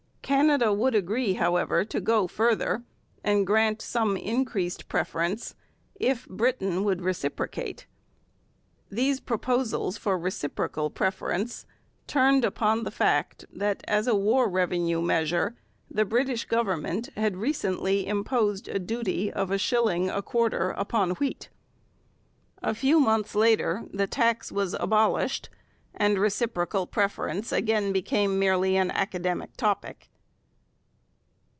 Canada 0.23 0.71
would 0.71 0.95
agree, 0.95 1.33
however, 1.33 1.83
to 1.83 1.99
go 1.99 2.25
further, 2.25 2.83
and 3.21 3.45
grant 3.45 3.81
some 3.81 4.15
increased 4.15 4.87
preference 4.87 5.55
if 5.95 6.25
Britain 6.25 6.85
would 6.85 7.01
reciprocate. 7.01 7.85
These 8.89 9.19
proposals 9.19 9.97
for 9.97 10.17
reciprocal 10.17 10.89
preference 10.89 11.65
turned 12.07 12.45
upon 12.45 12.85
the 12.85 12.91
fact 12.91 13.43
that, 13.51 13.83
as 13.89 14.07
a 14.07 14.15
war 14.15 14.47
revenue 14.47 15.01
measure, 15.01 15.57
the 15.89 16.05
British 16.05 16.45
Government 16.45 17.09
had 17.17 17.35
recently 17.35 18.07
imposed 18.07 18.69
a 18.69 18.79
duty 18.79 19.33
of 19.33 19.51
a 19.51 19.57
shilling 19.57 20.09
a 20.09 20.21
quarter 20.21 20.69
upon 20.77 21.09
wheat. 21.15 21.49
A 22.63 22.73
few 22.73 23.01
months 23.01 23.35
later 23.35 23.83
the 23.91 24.07
tax 24.07 24.49
was 24.49 24.75
abolished, 24.79 25.49
and 25.93 26.17
reciprocal 26.17 26.87
preference 26.87 27.51
again 27.51 27.91
became 27.91 28.39
merely 28.39 28.77
an 28.77 28.91
academic 28.91 29.57
topic. 29.57 30.07